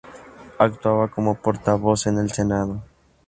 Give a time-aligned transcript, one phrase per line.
[0.57, 2.81] Actuaba como portavoz en el senado.